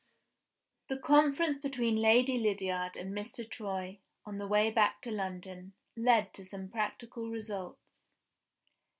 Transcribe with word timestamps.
THE 0.87 0.97
conference 0.97 1.59
between 1.61 1.95
Lady 2.01 2.39
Lydiard 2.39 2.97
and 2.97 3.13
Mr. 3.13 3.47
Troy, 3.47 3.99
on 4.25 4.39
the 4.39 4.47
way 4.47 4.71
back 4.71 4.99
to 5.03 5.11
London, 5.11 5.73
led 5.95 6.33
to 6.33 6.43
some 6.43 6.69
practical 6.69 7.29
results. 7.29 8.01